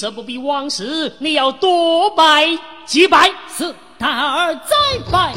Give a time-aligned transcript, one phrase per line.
[0.00, 2.48] 今生不比往事，你要多拜
[2.86, 3.30] 几拜。
[3.54, 4.74] 是大儿再
[5.12, 5.34] 拜。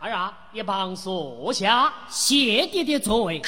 [0.00, 1.92] 儿啊，一旁坐下。
[2.08, 3.42] 谢爹爹座位。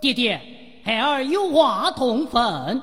[0.00, 0.40] 爹爹，
[0.82, 2.80] 孩儿有话同分。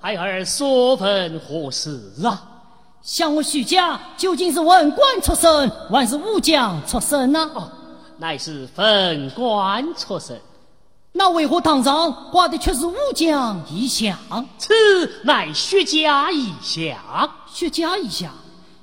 [0.00, 2.42] 孩儿所问何事啊？
[3.02, 7.50] 想我徐家究竟是文官出身，还是武将出身呢？
[7.54, 7.70] 哦，
[8.16, 10.40] 乃是文官出身，
[11.12, 14.16] 那为何堂上挂的却是武将一相？
[14.56, 14.72] 此
[15.24, 16.96] 乃薛家一相。
[17.46, 18.32] 薛家一相，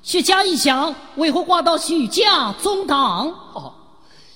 [0.02, 3.28] 薛家一相，为何挂到徐家中堂？
[3.54, 3.74] 哦，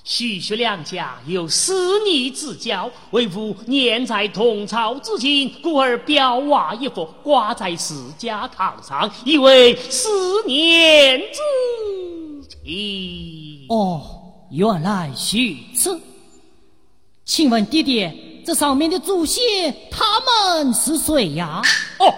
[0.08, 10.08] 徐徐两家有私逆之交，为父念在同朝之情，故而表画一幅挂在自家堂上，以为思
[10.46, 13.66] 念之情。
[13.68, 14.00] 哦，
[14.52, 16.00] 原来如此。
[17.24, 18.14] 请问爹爹，
[18.46, 21.60] 这上面的祖先他们是谁呀？
[21.98, 22.14] 哦，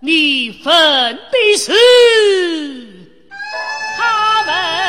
[0.00, 0.72] 你分
[1.30, 1.74] 的是
[3.98, 4.85] 他们。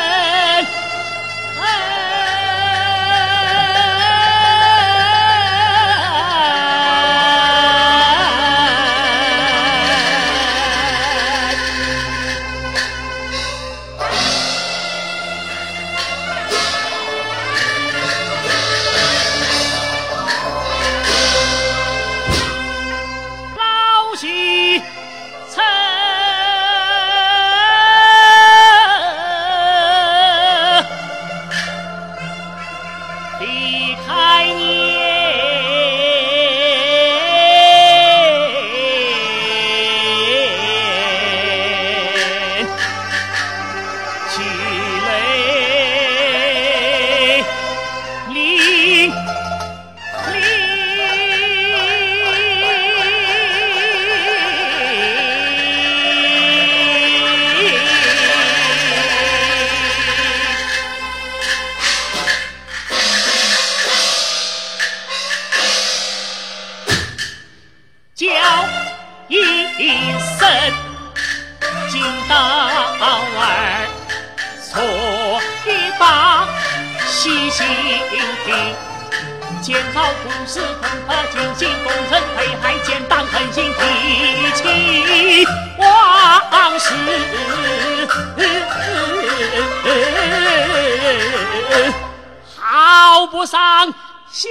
[93.18, 93.92] 都不上
[94.28, 94.46] 西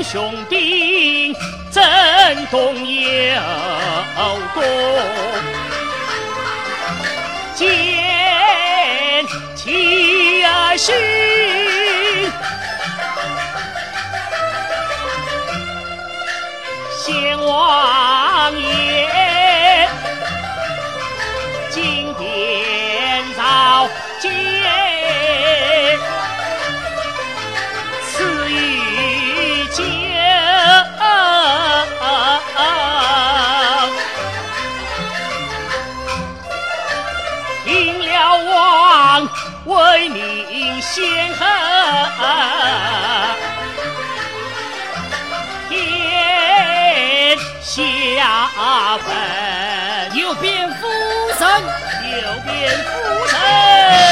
[0.00, 1.36] 同兄兵
[1.70, 3.38] 震动有
[4.54, 4.62] 功，
[7.54, 7.66] 见
[9.54, 10.96] 其儿勋，
[17.04, 17.99] 先王
[48.60, 50.86] 下分，有蝙蝠
[51.38, 51.48] 神，
[52.12, 53.38] 有蝙蝠神。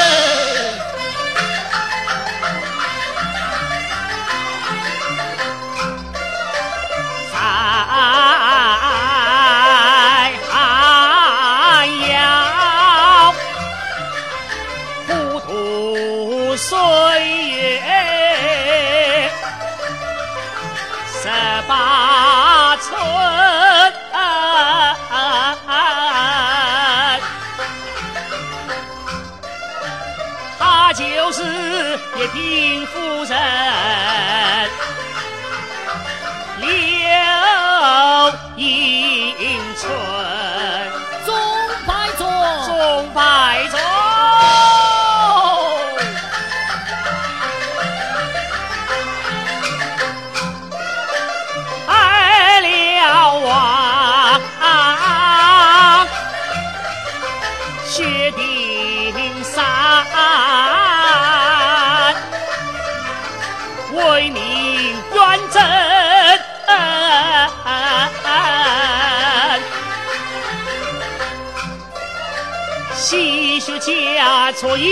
[74.59, 74.88] 家错英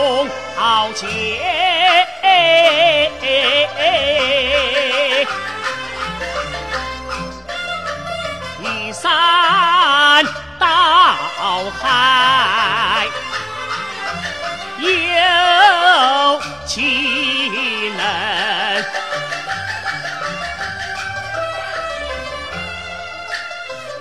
[0.00, 0.26] 从
[0.56, 1.06] 豪杰
[8.62, 10.24] 一山
[10.58, 10.66] 倒
[11.78, 13.06] 海
[14.78, 18.82] 有其能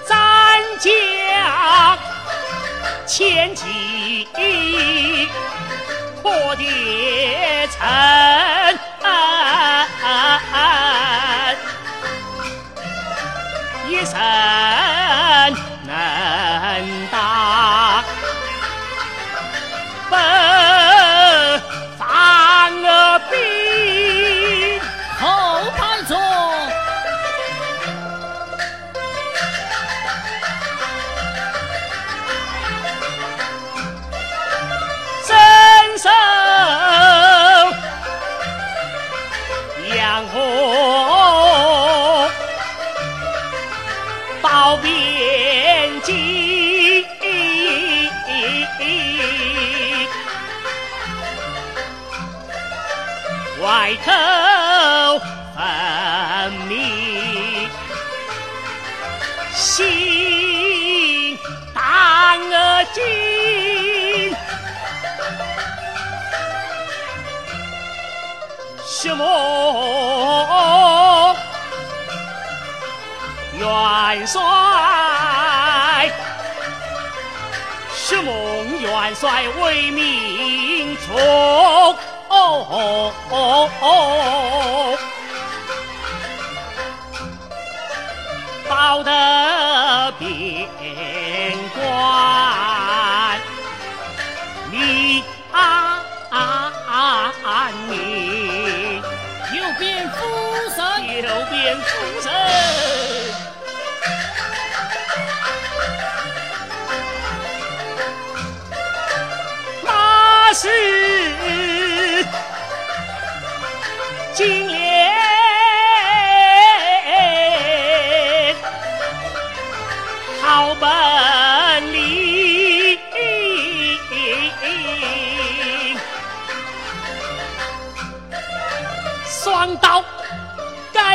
[0.08, 0.90] 咱将
[3.06, 3.54] 千
[6.32, 6.64] 我的
[7.72, 7.78] 城，
[13.90, 14.14] 一生
[54.00, 55.20] 外头
[55.56, 57.70] 分明，
[59.54, 61.38] 心
[61.74, 63.04] 当儿紧，
[68.86, 69.26] 什么？
[73.58, 74.40] 元帅，
[77.94, 80.98] 是孟元帅为民
[82.50, 83.14] 从，
[88.68, 90.68] 保得边
[91.76, 91.80] 关，
[94.72, 95.62] 你安
[97.90, 99.02] 宁。
[99.54, 100.18] 有蝙蝠
[100.76, 101.88] 神，有蝙蝠
[102.22, 102.30] 神。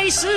[0.05, 0.29] 该是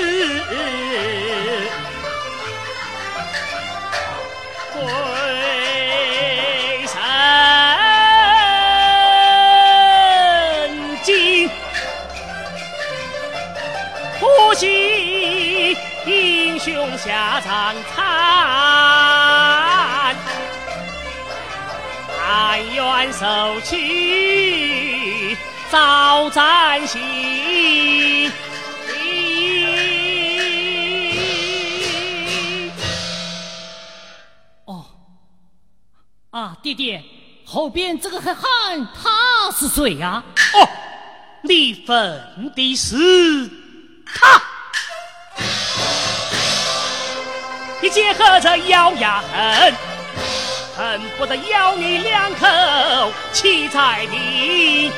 [14.20, 18.06] 不惜英雄下场惨，
[22.18, 25.36] 但愿受取
[25.70, 28.17] 早占心。
[36.68, 37.04] 啊，爹爹，
[37.46, 40.22] 后边这个黑汉他是谁呀？
[40.54, 40.68] 哦，
[41.44, 42.96] 离分的是
[44.06, 44.42] 他。
[47.82, 49.74] 一结合着咬牙恨，
[50.76, 52.46] 恨不得咬你两口，
[53.32, 54.92] 气在你。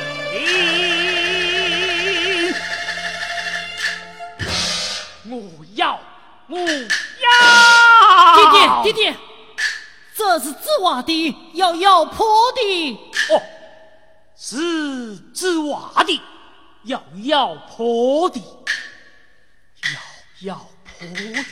[5.28, 5.40] 我
[5.76, 6.00] 要，
[6.48, 6.66] 我要！
[8.34, 9.14] 爹爹，爹爹，
[10.20, 12.98] 这是织袜的，要咬破的。
[13.30, 13.42] 哦，
[14.36, 16.20] 是织袜的，
[16.84, 18.38] 要咬破的，
[19.94, 21.44] 要咬破的。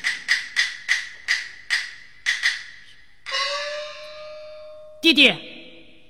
[5.01, 5.35] 爹爹，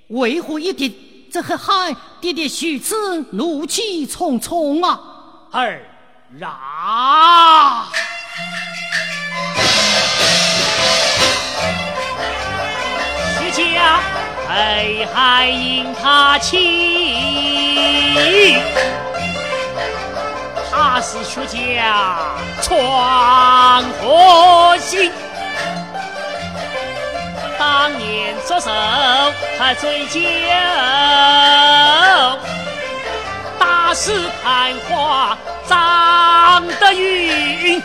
[0.09, 1.95] 为何一定这黑海？
[2.21, 4.99] 爹爹许此怒气冲冲啊！
[5.53, 5.89] 儿
[6.43, 7.89] 啊！
[13.59, 14.01] 家
[14.49, 16.57] 黑汉因他情，
[20.71, 22.17] 他是徐家
[22.63, 25.11] 闯祸心。
[27.59, 28.71] 当年左手
[29.59, 30.21] 他醉酒，
[33.59, 35.37] 打死攀花
[35.69, 37.83] 张德云，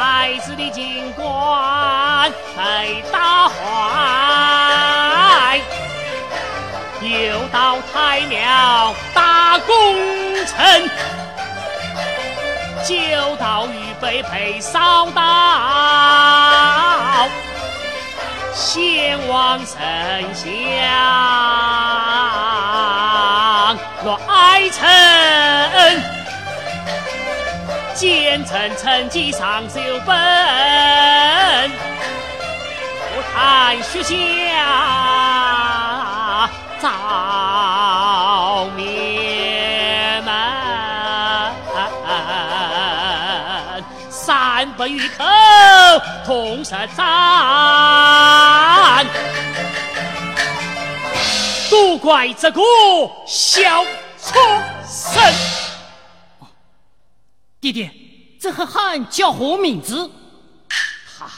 [0.00, 3.54] 太子的金冠被打坏，
[7.02, 9.94] 又到太庙打功
[10.46, 10.88] 臣，
[12.82, 15.20] 就到预备配扫到。
[18.54, 19.76] 先王丞
[20.34, 20.48] 相
[24.02, 26.02] 若爱臣，
[28.00, 31.70] 奸臣趁机上奏本，
[32.96, 36.48] 不谈徐家
[36.80, 40.32] 造灭门，
[44.08, 45.22] 三百余口
[46.24, 47.04] 同杀战。
[51.70, 52.62] 都怪这个
[53.26, 53.84] 小
[54.18, 54.32] 畜
[54.88, 55.22] 生！
[57.60, 57.92] 爹爹，
[58.40, 60.10] 这黑汉叫何名字？
[61.18, 61.30] 他，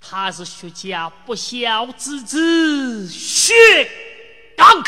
[0.00, 3.52] 他是薛家不孝之子薛
[4.56, 4.84] 刚。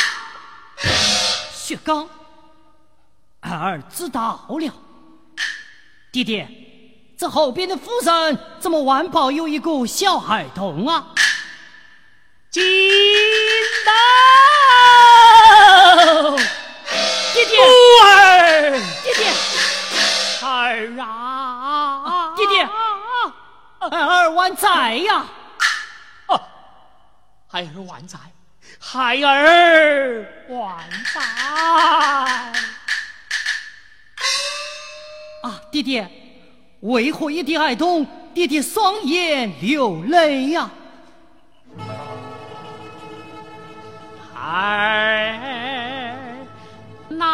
[1.52, 2.08] 薛刚，
[3.40, 4.72] 儿知道了。
[6.12, 6.46] 弟弟，
[7.18, 11.08] 这后边的夫人怎么完保有一个小孩童啊？
[12.50, 12.62] 金
[13.84, 13.92] 刀，
[16.36, 17.62] 弟弟，孤
[18.04, 19.32] 儿，爹爹，
[20.44, 22.68] 儿啊，爹爹，
[23.80, 25.24] 儿万载呀！
[26.26, 26.40] 哦，
[27.48, 28.18] 孩儿万载，
[28.78, 31.20] 孩儿万载。
[35.42, 36.10] 啊，爹爹，
[36.80, 40.70] 为何一滴爱童，爹爹双眼流泪呀？
[44.36, 45.34] 儿
[47.08, 47.24] 那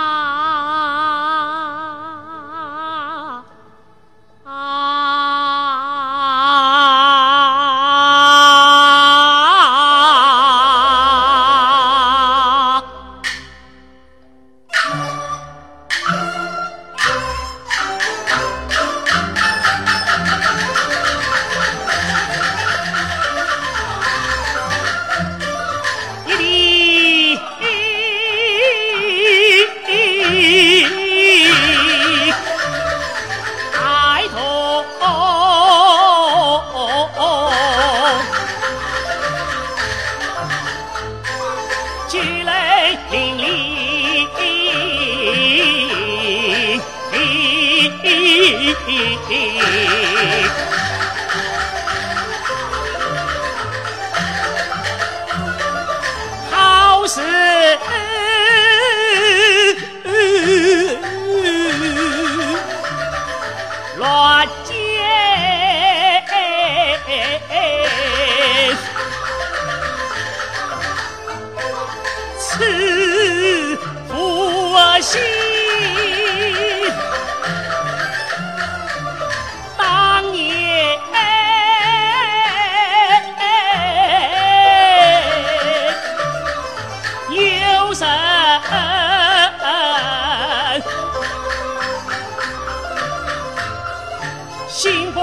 [94.71, 95.21] 心不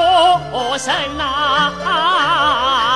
[0.78, 1.24] 神呐、
[1.86, 2.87] 啊。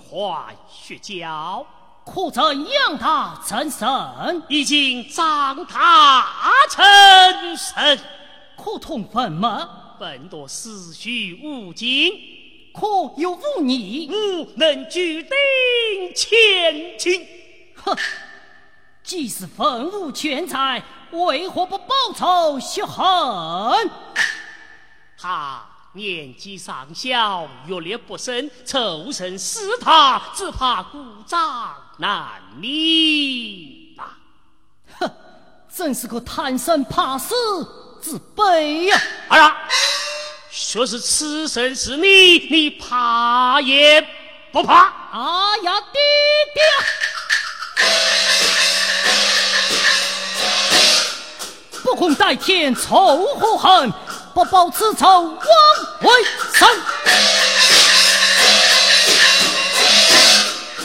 [0.00, 1.66] 名唤薛娇。
[2.04, 4.42] 可怎样他成神？
[4.48, 6.26] 已经长大
[6.70, 8.00] 成神。
[8.56, 9.96] 可通分吗？
[9.98, 12.12] 本多思绪无尽。
[12.72, 12.86] 可
[13.16, 14.08] 有无你？
[14.08, 15.30] 吾能举鼎
[16.14, 17.26] 前进。
[17.76, 17.96] 哼！
[19.02, 23.90] 既是分无全才，为何不报仇雪恨？
[25.18, 25.66] 他。
[25.92, 34.04] 年纪尚小，阅历不深，凑身试他，只怕故障难免呐。
[35.00, 35.10] 哼，
[35.74, 37.34] 真是个贪生怕死
[38.00, 39.00] 之辈呀！
[39.30, 39.56] 儿啊，
[40.52, 44.00] 说是此生是你，你怕也
[44.52, 44.92] 不怕？
[45.10, 46.00] 啊呀，爹
[46.54, 46.62] 爹，
[51.82, 53.92] 不共戴天，仇何恨？
[54.34, 55.38] 不报此仇，枉
[56.00, 56.10] 为
[56.54, 56.68] 生。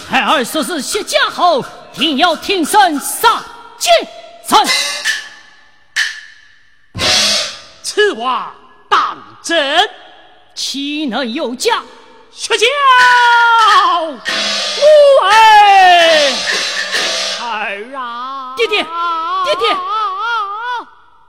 [0.10, 3.44] 孩儿说是谢家后，定要挺身杀
[3.78, 3.94] 奸
[4.48, 4.68] 臣。
[7.84, 8.54] 此话
[8.90, 9.90] 当真？
[10.56, 11.84] 岂能有假？
[12.32, 12.66] 薛娇，
[14.08, 14.20] 母
[15.24, 15.30] 儿，
[17.42, 18.84] 儿啊，爹爹，
[19.46, 19.95] 爹爹。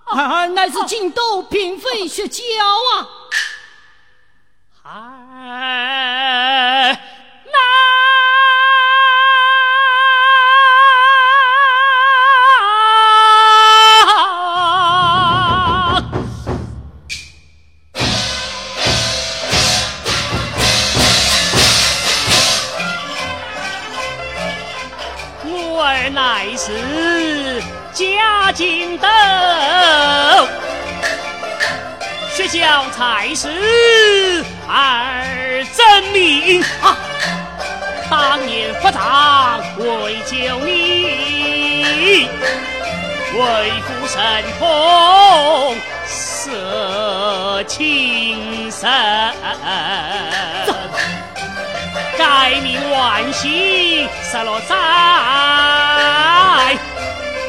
[0.07, 2.43] 孩儿乃是京都嫔妃雪娇
[2.95, 3.09] 啊！
[4.87, 6.97] 儿
[32.77, 33.49] 要才是
[34.69, 36.95] 儿真名啊！
[38.11, 42.29] 当年发长为救你，
[43.33, 43.41] 为
[43.81, 45.75] 父神通
[46.07, 48.91] 舍情深，
[52.19, 54.77] 改名万幸失落在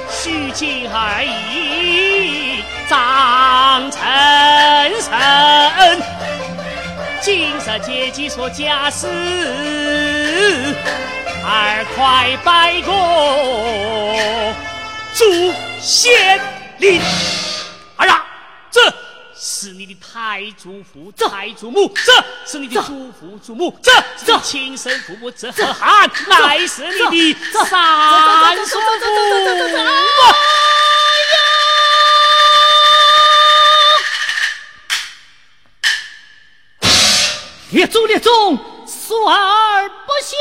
[0.10, 2.37] 虚情而已。
[2.88, 4.02] 长成
[5.02, 5.12] 神，
[7.21, 9.08] 今日阶级说家事，
[11.43, 14.56] 儿快拜过
[15.13, 15.26] 祖
[15.82, 16.39] 先
[16.78, 17.02] 灵。
[17.97, 18.26] 儿啊，
[18.71, 18.80] 这
[19.36, 22.13] 是你的太祖父、太祖母，这
[22.45, 23.91] 是你的祖父、祖母，这。
[24.26, 28.88] 是亲生父母，这还乃是你的三叔父。
[37.72, 40.38] 列祖列宗，孙儿不孝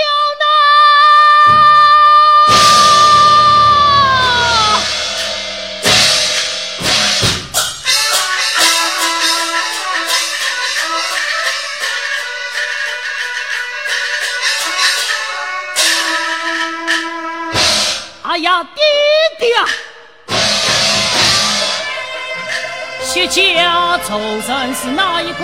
[23.16, 25.42] 薛家仇人是哪一个？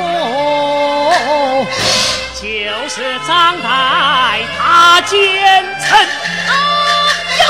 [2.38, 2.46] 就
[2.90, 5.16] 是张岱他奸
[5.80, 5.98] 臣。
[6.48, 6.52] 啊
[7.38, 7.42] 呀！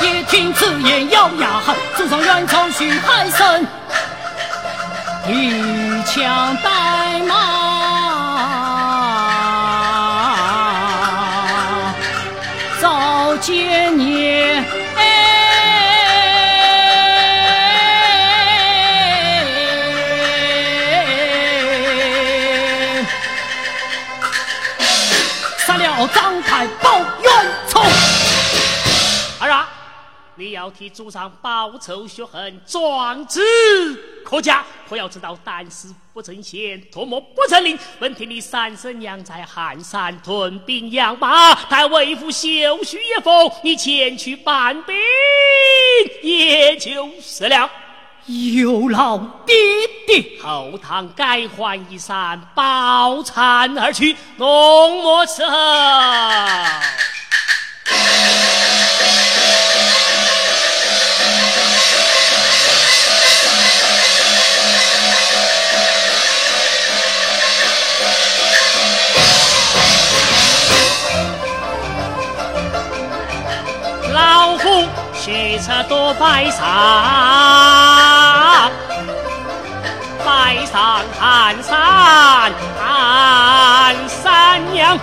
[0.00, 3.66] 也听此言，咬牙汉，祖上远走徐海生，
[5.28, 7.55] 一枪带马
[25.96, 27.32] 杀了张开报冤
[27.66, 27.80] 仇。
[29.40, 29.66] 儿啊，
[30.34, 33.40] 你要替祖上报仇雪恨，壮志
[34.22, 34.62] 可嘉。
[34.86, 37.78] 可要知道，胆死不成仙，唾沫不成令。
[37.98, 44.94] 闻听你三婶娘在汉山屯兵养马，待为父休须一封，你前去办兵
[46.22, 47.70] 也就是了。
[48.26, 49.54] 有劳爹
[50.06, 55.44] 爹，后堂改换衣衫，抱残而去，浓墨伺
[75.26, 76.62] 夫驱车夺白上，
[80.24, 84.96] 拜上寒山寒山娘，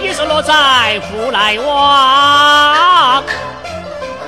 [0.00, 3.20] 一是落在福来王，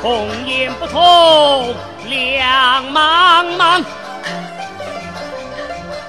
[0.02, 1.72] 红颜不同
[2.07, 3.85] 两茫茫。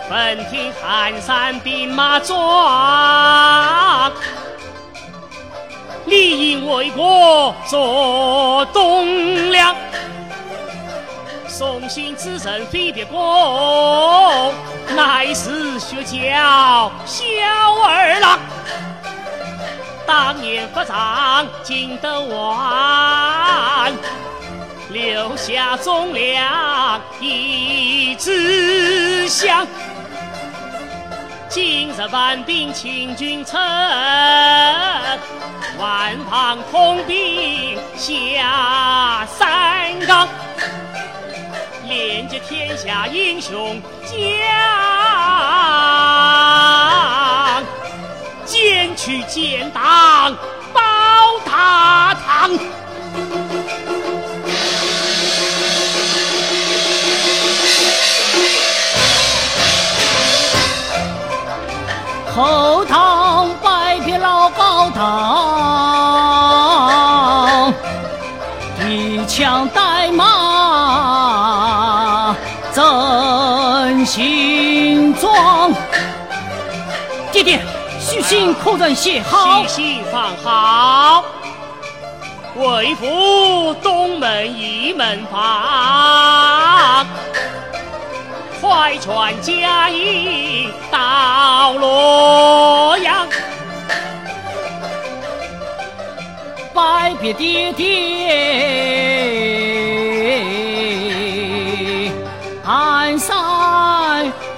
[0.10, 4.12] 本听寒山兵马壮。
[6.10, 9.76] 理应为国做栋梁，
[11.48, 14.52] 送行之人非别公，
[14.95, 17.24] 乃是学教小
[17.86, 18.39] 儿郎。
[20.08, 23.93] 当年发长尽得完，
[24.89, 29.67] 留下忠良一支香。
[31.51, 33.59] 今日万兵请君臣，
[35.79, 40.27] 万方统兵下三岗，
[41.88, 44.15] 连接天下英雄将，
[48.45, 50.38] 兼取建党
[50.71, 50.79] 保
[51.45, 52.51] 大唐。
[62.39, 65.04] 后堂拜别老高堂，
[68.88, 71.34] 一枪带马
[72.73, 75.73] 真心壮。
[77.30, 77.60] 爹爹，
[77.99, 79.67] 许信可人写好细？
[79.67, 81.25] 心放好，
[82.56, 87.06] 为父东门一门房，
[88.62, 93.28] 快传佳音到洛阳。
[96.74, 97.89] 拜别爹爹
[102.63, 103.36] 寒山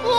[0.04, 0.12] 望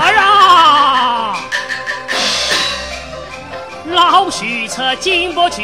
[0.00, 1.36] 儿啊！
[3.92, 5.62] 老徐车经不去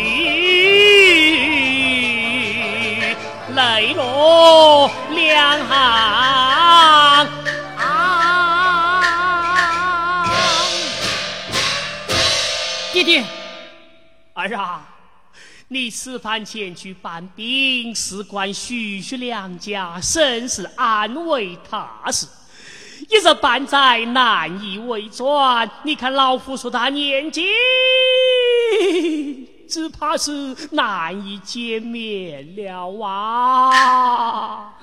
[16.06, 22.28] 此番前去办兵，事关徐徐两家甚是安危大事，
[23.08, 25.68] 一日半载难以为转。
[25.82, 27.42] 你看老夫说他年纪，
[29.68, 34.74] 只怕是难以见面了啊！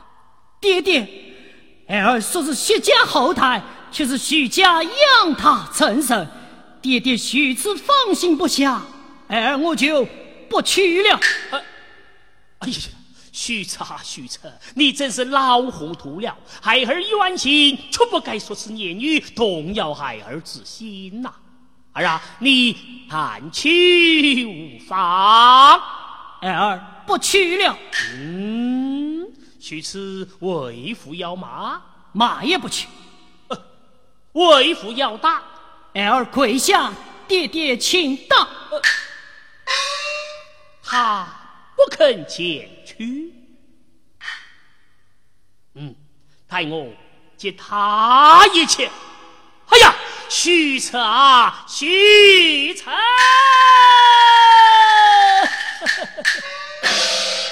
[0.60, 1.08] 爹爹，
[1.88, 6.28] 儿说是徐家后台，却是徐家养他成神。
[6.82, 8.82] 爹爹许此放心不下，
[9.30, 10.06] 儿我就
[10.54, 11.20] 不去了。
[12.60, 12.76] 哎呀，
[13.32, 16.38] 许策啊许策，你真是老糊涂了！
[16.62, 21.34] 孩儿冤情，却不该说是言语动摇孩儿之心呐、
[21.94, 25.82] 儿啊，你探去无妨。
[26.42, 27.76] 儿不去了，
[28.14, 29.28] 嗯，
[29.60, 32.88] 许此为父要骂，骂也不去。
[34.34, 35.42] 为父要打，
[35.96, 36.94] 儿跪下，
[37.28, 38.48] 爹爹请打。
[40.94, 41.28] 他
[41.76, 43.34] 不肯前去。
[45.74, 45.96] 嗯，
[46.48, 46.88] 待我
[47.36, 48.88] 接他一拳。
[49.70, 49.96] 哎呀，
[50.30, 52.92] 许策啊，许策！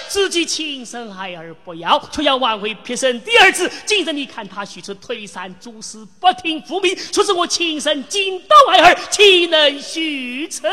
[0.07, 3.67] 自己亲生孩儿不要，却要挽回撇生第二子。
[3.87, 10.69] 今日你看他许策推三阻四，不听父命，说是我亲生金刀孩儿，岂能许策？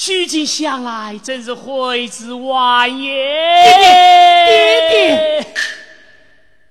[0.00, 3.12] 许今想来，真是悔之晚也。
[4.92, 5.44] 爹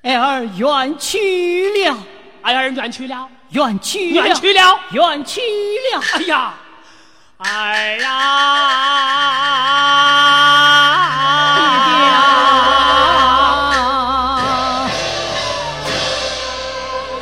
[0.02, 1.98] 爹，儿儿远去了，
[2.42, 6.02] 儿儿远去了，远去远去了，远去了。
[6.08, 6.54] 哎呀，
[7.40, 8.16] 儿啊！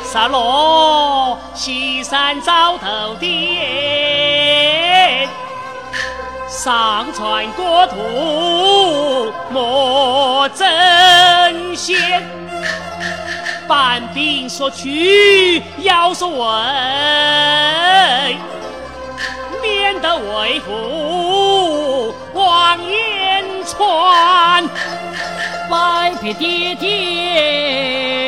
[0.04, 3.35] 沙罗西山早头点，
[6.66, 10.66] 上传国土莫争
[11.76, 12.20] 先。
[13.68, 16.36] 搬兵说去要说问，
[19.62, 24.68] 免得为父望言传。
[25.70, 28.25] 拜别爹爹。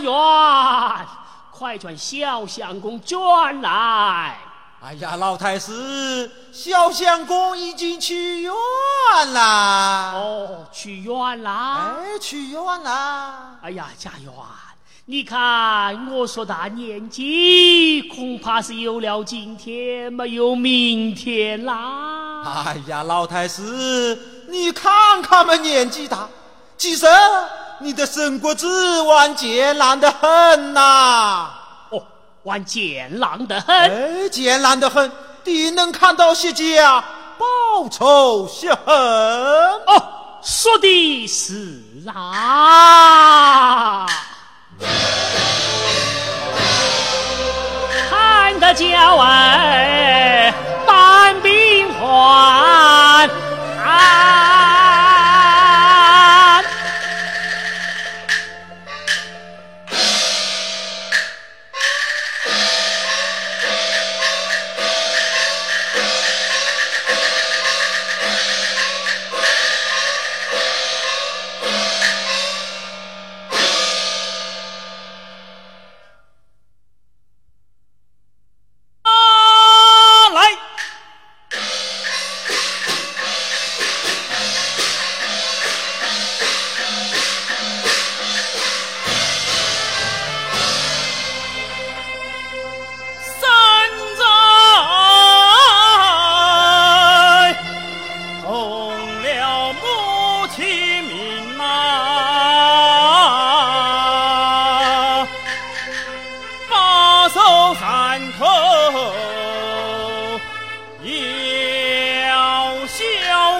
[0.00, 1.06] 园，家园，
[1.50, 4.38] 快传小相公转来。
[4.82, 8.52] 哎呀，老太师，小相公已经去远
[9.34, 10.12] 啦。
[10.14, 11.96] 哦，去远啦。
[11.98, 13.58] 哎，去远啦。
[13.62, 14.32] 哎呀，家园，
[15.04, 22.64] 你看我说他年纪，恐怕是有了今天没有明天啦。
[22.64, 26.26] 哎呀，老太师，你看他们，年纪大，
[26.78, 27.06] 其实
[27.80, 31.50] 你的身骨子顽健烂得很呐。
[32.42, 35.12] 玩贱狼的很，哎，贱狼的很，
[35.44, 37.04] 定能看到谢家
[37.36, 38.96] 报仇雪恨。
[38.96, 40.02] 哦，
[40.42, 41.82] 说的是
[42.14, 44.06] 啊，
[48.08, 48.86] 看得娇
[49.18, 50.39] 儿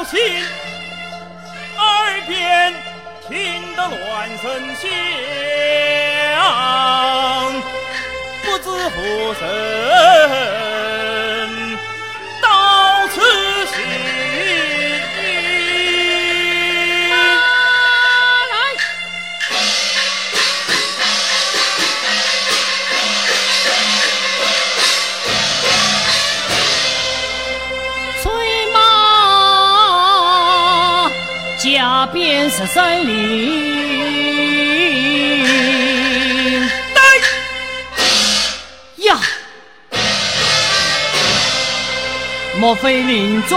[0.04, 0.18] 心
[1.76, 2.74] 耳边
[3.28, 4.90] 听得乱声响
[8.42, 9.40] 不知何时
[32.50, 33.10] 是森林。
[36.62, 37.00] 来
[39.06, 39.16] 呀！
[42.58, 43.56] 莫非林中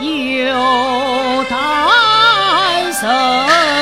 [0.00, 1.58] 有诞
[2.92, 3.79] 生？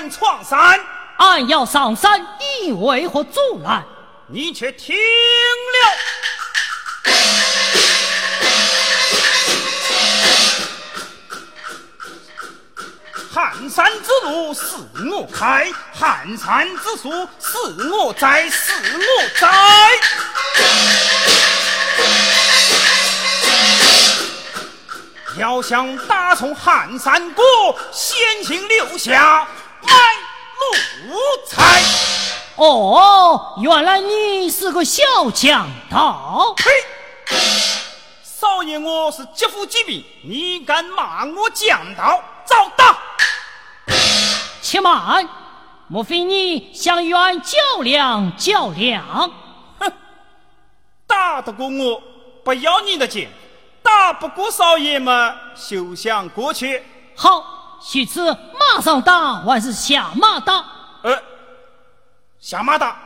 [0.00, 0.80] 敢闯山！
[1.18, 2.26] 俺要上山，
[2.62, 3.84] 你为何阻拦？
[4.28, 5.02] 你却听了。
[13.30, 14.62] 寒山之路是
[15.10, 17.58] 我开，寒山之树是
[17.92, 19.48] 我栽，是我栽。
[25.36, 27.44] 要想打从汉山过，
[27.92, 29.46] 先行留下
[29.82, 29.92] 买
[31.08, 31.16] 路
[31.46, 31.82] 财。
[32.56, 35.02] 哦，原来你是个小
[35.34, 36.54] 强盗。
[36.56, 36.70] 呸！
[38.22, 42.22] 少爷，我是劫富济贫，你敢骂我强盗？
[42.46, 42.98] 找打！
[44.62, 45.28] 且慢，
[45.88, 49.30] 莫非你想与俺较量较量？
[49.78, 49.92] 哼，
[51.06, 52.02] 打得过我，
[52.44, 53.28] 不要你的钱；
[53.82, 56.82] 打不过少爷嘛，休想过去。
[57.16, 60.64] 好，许次马上打还是下马打？
[61.02, 61.22] 呃，
[62.38, 62.96] 下马打。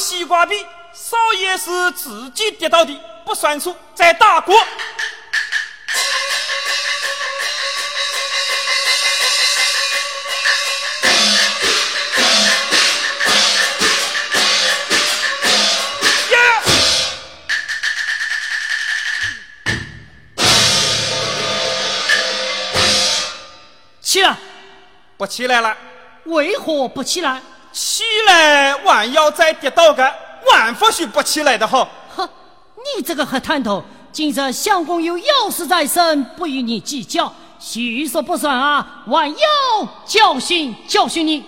[0.00, 4.58] 西瓜皮，少爷是自己跌倒的，不算数，再打过。
[24.00, 24.36] 起来！
[25.18, 25.76] 不起来了。
[26.24, 27.40] 为何不起来？
[27.72, 30.02] 起来，万要再跌倒个，
[30.50, 31.88] 万不许不起来的好。
[32.16, 32.28] 哼，
[32.96, 39.04] 你这个黑探头，今日相公有要事在身，不与你计较，虚说不算啊！
[39.06, 41.44] 万要教训教训你。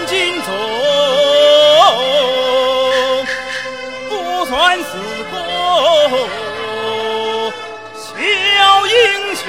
[0.00, 0.50] 千斤重，
[4.08, 4.84] 不算是
[5.30, 5.34] 个
[7.94, 8.94] 小英
[9.36, 9.44] 雄。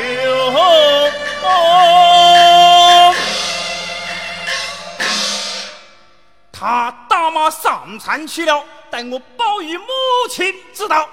[6.52, 9.86] 他打马上山去了，待我报与母
[10.30, 11.08] 亲知道。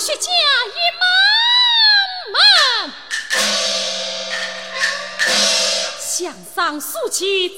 [0.00, 0.30] 害我薛家
[0.66, 2.90] 一门门。
[6.00, 7.50] 向上竖起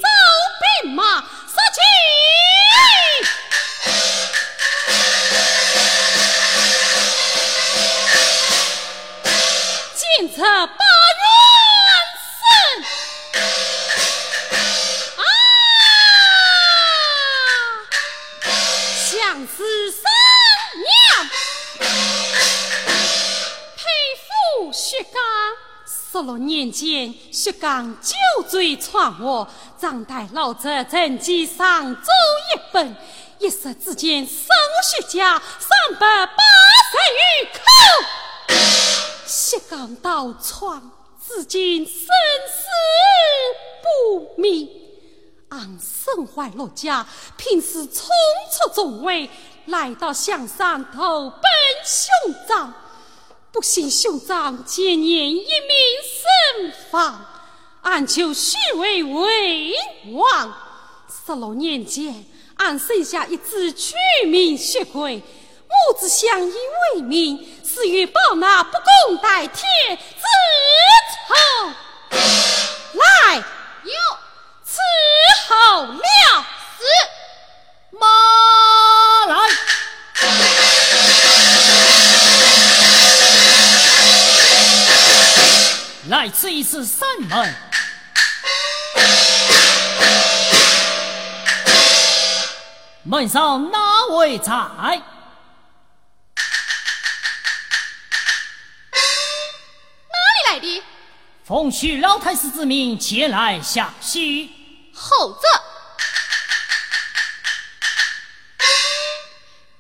[27.43, 28.15] 薛刚酒
[28.49, 32.01] 醉闯祸，张带老者趁机上奏
[32.55, 32.97] 一本，
[33.41, 34.47] 一时之间伤
[34.85, 36.37] 薛家三百八
[36.87, 37.59] 十余口。
[39.27, 40.93] 薛刚倒闯，
[41.27, 42.63] 至今生死
[43.83, 44.71] 不明。
[45.49, 47.05] 俺身怀六甲，
[47.37, 48.07] 平时冲
[48.53, 49.29] 出重围，
[49.67, 51.43] 来到香山投奔
[51.85, 52.73] 兄长。
[53.51, 55.45] 不幸兄长今年一命
[56.63, 57.27] 身亡，
[57.83, 59.75] 俺求许为为
[60.13, 60.55] 王。
[61.27, 62.25] 十六年间，
[62.57, 63.95] 俺生下一子取
[64.27, 66.53] 名薛贵，母子相依
[66.95, 68.73] 为命，是欲报那不
[69.07, 69.65] 共戴天
[69.97, 70.23] 之
[71.13, 72.19] 仇。
[72.95, 73.93] 来，有
[74.67, 74.79] 伺
[75.49, 76.47] 候了。
[76.79, 76.85] 是
[77.99, 78.07] 马
[79.27, 79.37] 来。
[86.09, 87.72] 来此一次三门。
[93.05, 94.49] 门上哪位在？
[94.49, 94.95] 哪
[100.35, 100.83] 里来的？
[101.45, 104.49] 奉许老太师之命前来下许。
[104.95, 105.41] 后者，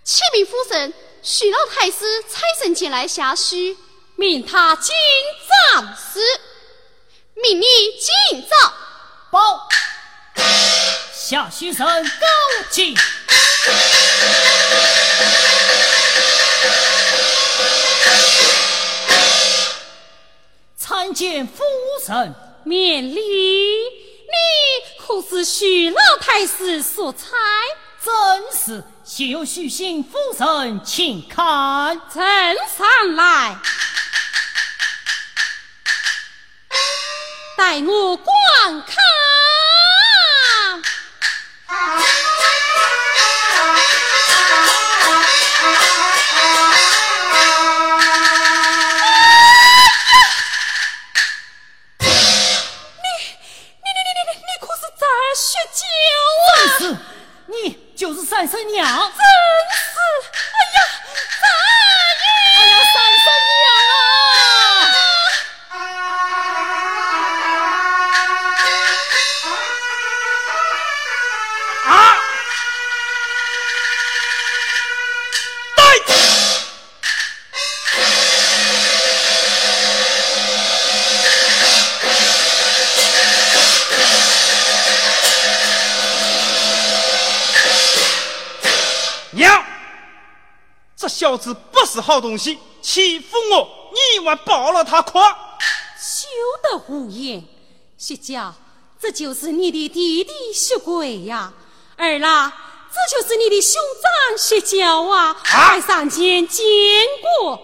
[0.05, 0.93] 启禀夫人，
[1.23, 3.79] 许老太师差神前来下许，
[4.17, 4.95] 命他今
[5.49, 5.55] 早
[5.95, 6.21] 时
[7.35, 7.65] 命你
[7.99, 8.75] 尽早。
[9.33, 9.66] 报。
[11.14, 12.26] 下许神高
[12.70, 12.95] 进。
[20.76, 21.62] 参见夫
[22.07, 22.35] 人。
[22.64, 23.14] 免礼。
[23.14, 24.37] 你
[25.01, 27.18] 可是徐老太师所差？
[28.05, 31.99] 正是，现有许姓夫人，请看。
[32.12, 32.22] 呈
[32.76, 33.57] 上来，
[37.57, 38.34] 待我观
[38.86, 38.96] 看。
[51.98, 52.07] 你
[53.78, 55.03] 你你你你可是在
[55.36, 55.80] 酗酒
[56.48, 56.50] 啊？
[56.78, 56.80] 是，
[57.46, 57.55] 你
[57.96, 59.12] 就是三婶娘。
[91.33, 95.30] 小子不是好东西，欺负我，你还抱了他夸。
[95.99, 96.28] 休
[96.62, 97.43] 得胡言！
[97.97, 98.55] 薛家，
[99.01, 101.51] 这就是你的弟弟薛贵呀。
[101.97, 102.53] 儿啦，
[102.93, 105.35] 这就是你的兄长薛娇啊。
[105.43, 106.62] 在上前见
[107.41, 107.59] 过。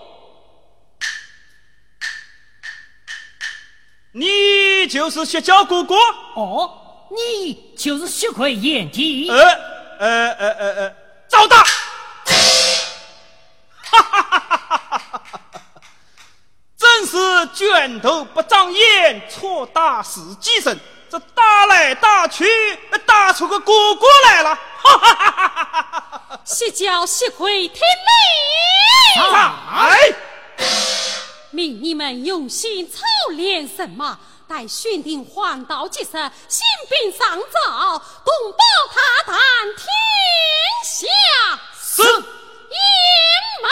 [4.12, 5.94] 你就是薛娇哥哥？
[6.36, 9.28] 哦，你就是薛奎眼弟。
[9.28, 9.36] 呃
[9.98, 10.96] 呃呃呃呃，
[11.28, 11.62] 赵大！
[17.38, 20.76] 这拳头不长眼，错打死几声。
[21.08, 22.44] 这打来打去，
[23.06, 24.56] 打出个果果来了。
[24.56, 25.30] 哈哈哈！
[26.30, 27.80] 哈，听令喜，天
[30.08, 30.16] 命。
[31.52, 34.18] 命你们用心操练神马，
[34.48, 36.10] 待选定黄道吉时，
[36.48, 38.64] 兴兵上造，同保
[38.96, 39.38] 大唐
[39.76, 39.86] 天
[40.84, 41.06] 下
[41.80, 42.04] 盛。
[43.62, 43.70] 门。